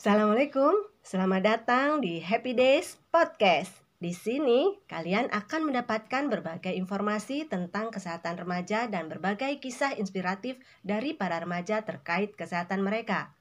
[0.00, 0.72] Assalamualaikum,
[1.04, 3.84] selamat datang di Happy Days Podcast.
[4.00, 11.12] Di sini, kalian akan mendapatkan berbagai informasi tentang kesehatan remaja dan berbagai kisah inspiratif dari
[11.12, 13.36] para remaja terkait kesehatan mereka.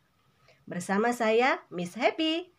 [0.68, 2.52] Bersama saya, Miss Happy.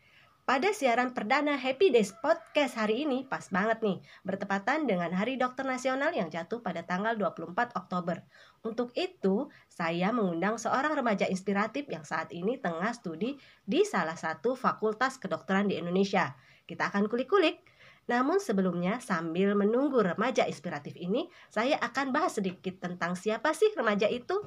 [0.48, 5.68] Pada siaran perdana Happy Days Podcast hari ini pas banget nih, bertepatan dengan Hari Dokter
[5.68, 8.24] Nasional yang jatuh pada tanggal 24 Oktober.
[8.64, 13.36] Untuk itu, saya mengundang seorang remaja inspiratif yang saat ini tengah studi
[13.68, 16.32] di salah satu fakultas kedokteran di Indonesia.
[16.64, 17.60] Kita akan kulik-kulik.
[18.08, 24.08] Namun sebelumnya, sambil menunggu remaja inspiratif ini, saya akan bahas sedikit tentang siapa sih remaja
[24.08, 24.40] itu.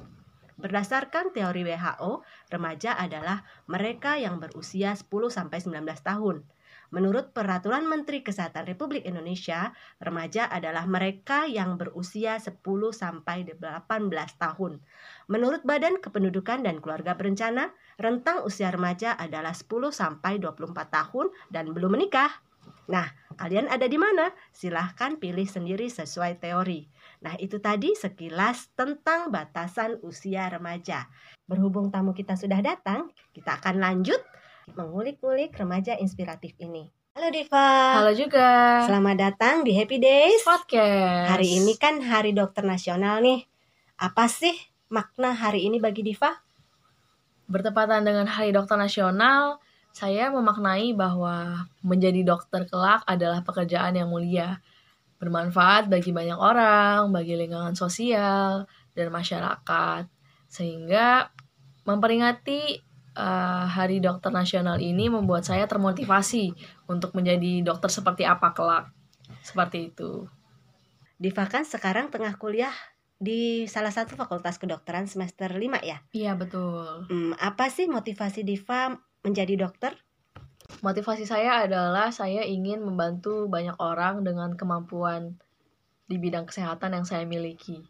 [0.64, 5.60] Berdasarkan teori WHO, remaja adalah mereka yang berusia 10-19
[6.00, 6.40] tahun.
[6.88, 12.64] Menurut Peraturan Menteri Kesehatan Republik Indonesia, remaja adalah mereka yang berusia 10-18
[14.40, 14.72] tahun.
[15.28, 20.48] Menurut Badan Kependudukan dan Keluarga Berencana, rentang usia remaja adalah 10-24
[20.88, 22.40] tahun dan belum menikah.
[22.84, 23.08] Nah,
[23.40, 24.28] kalian ada di mana?
[24.52, 26.84] Silahkan pilih sendiri sesuai teori.
[27.24, 31.08] Nah, itu tadi sekilas tentang batasan usia remaja.
[31.48, 34.20] Berhubung tamu kita sudah datang, kita akan lanjut
[34.76, 36.88] mengulik-ulik remaja inspiratif ini.
[37.14, 38.02] Halo Diva.
[38.02, 38.82] Halo juga.
[38.90, 41.30] Selamat datang di Happy Days Podcast.
[41.30, 43.46] Hari ini kan Hari Dokter Nasional nih.
[44.02, 44.52] Apa sih
[44.90, 46.34] makna hari ini bagi Diva?
[47.46, 49.62] Bertepatan dengan Hari Dokter Nasional,
[49.94, 54.58] saya memaknai bahwa menjadi dokter kelak adalah pekerjaan yang mulia
[55.22, 58.66] bermanfaat bagi banyak orang, bagi lingkungan sosial
[58.98, 60.10] dan masyarakat.
[60.50, 61.30] Sehingga
[61.86, 62.82] memperingati
[63.14, 66.50] uh, Hari Dokter Nasional ini membuat saya termotivasi
[66.90, 68.90] untuk menjadi dokter seperti apa kelak.
[69.46, 70.26] Seperti itu.
[71.22, 72.74] Diva kan sekarang tengah kuliah
[73.22, 76.02] di salah satu fakultas kedokteran semester 5 ya?
[76.10, 77.06] Iya, betul.
[77.06, 79.96] Hmm, apa sih motivasi Diva menjadi dokter?
[80.84, 85.40] Motivasi saya adalah saya ingin membantu banyak orang dengan kemampuan
[86.04, 87.80] di bidang kesehatan yang saya miliki.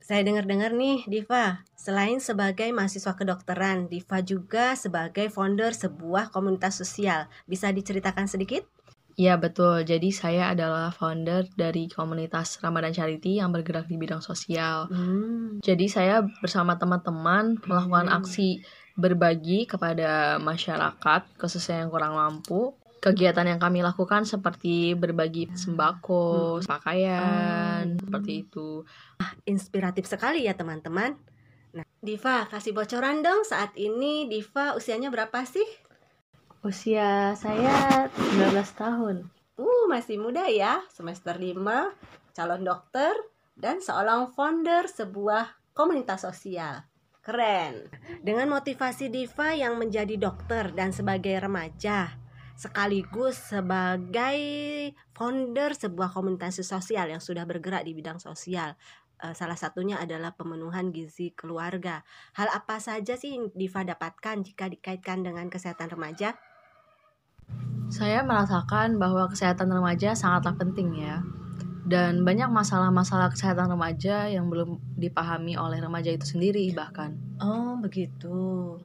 [0.00, 7.28] Saya dengar-dengar nih, Diva, selain sebagai mahasiswa kedokteran, Diva juga sebagai founder sebuah komunitas sosial.
[7.44, 8.64] Bisa diceritakan sedikit?
[9.18, 14.86] Iya betul, jadi saya adalah founder dari komunitas Ramadan Charity yang bergerak di bidang sosial.
[14.94, 15.58] Hmm.
[15.58, 18.18] Jadi saya bersama teman-teman melakukan hmm.
[18.22, 18.62] aksi
[18.98, 22.74] berbagi kepada masyarakat, khususnya yang kurang mampu.
[22.98, 26.66] Kegiatan yang kami lakukan seperti berbagi sembako, hmm.
[26.66, 28.02] pakaian, hmm.
[28.02, 28.82] seperti itu.
[29.22, 31.14] Ah, inspiratif sekali ya teman-teman.
[31.78, 35.64] Nah, Diva, kasih bocoran dong saat ini Diva usianya berapa sih?
[36.66, 39.30] Usia saya 19 tahun.
[39.54, 41.54] Uh, masih muda ya, semester 5,
[42.34, 43.14] calon dokter,
[43.54, 46.82] dan seorang founder sebuah komunitas sosial.
[47.28, 47.92] Keren.
[48.24, 52.16] Dengan motivasi Diva yang menjadi dokter dan sebagai remaja,
[52.56, 54.40] sekaligus sebagai
[55.12, 58.80] founder sebuah komunitas sosial yang sudah bergerak di bidang sosial.
[59.20, 62.00] Eh, salah satunya adalah pemenuhan gizi keluarga.
[62.32, 66.32] Hal apa saja sih yang Diva dapatkan jika dikaitkan dengan kesehatan remaja?
[67.92, 71.20] Saya merasakan bahwa kesehatan remaja sangatlah penting ya
[71.88, 77.16] dan banyak masalah-masalah kesehatan remaja yang belum dipahami oleh remaja itu sendiri bahkan.
[77.40, 78.76] Oh, begitu.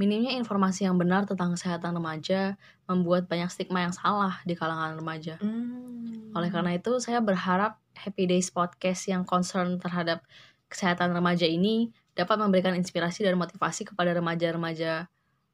[0.00, 2.56] Minimnya informasi yang benar tentang kesehatan remaja
[2.88, 5.36] membuat banyak stigma yang salah di kalangan remaja.
[5.44, 6.32] Hmm.
[6.32, 10.24] Oleh karena itu, saya berharap Happy Days Podcast yang concern terhadap
[10.72, 15.10] kesehatan remaja ini dapat memberikan inspirasi dan motivasi kepada remaja-remaja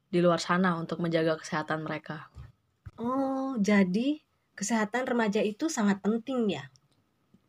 [0.07, 2.31] di luar sana untuk menjaga kesehatan mereka.
[2.95, 4.23] Oh, jadi
[4.55, 6.71] kesehatan remaja itu sangat penting ya?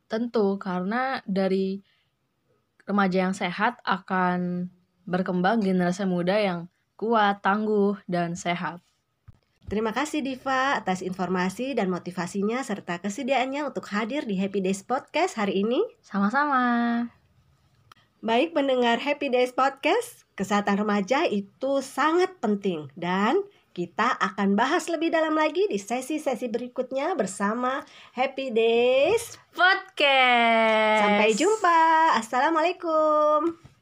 [0.06, 1.82] Tentu, karena dari
[2.86, 4.70] remaja yang sehat akan
[5.06, 8.82] berkembang generasi muda yang kuat, tangguh, dan sehat.
[9.66, 15.34] Terima kasih Diva atas informasi dan motivasinya serta kesediaannya untuk hadir di Happy Days Podcast
[15.34, 15.82] hari ini.
[16.06, 17.10] Sama-sama.
[18.22, 23.42] Baik pendengar Happy Days Podcast, kesehatan remaja itu sangat penting dan
[23.76, 27.84] kita akan bahas lebih dalam lagi di sesi-sesi berikutnya bersama
[28.16, 31.04] Happy Days Podcast.
[31.04, 32.16] Sampai jumpa.
[32.16, 33.75] Assalamualaikum.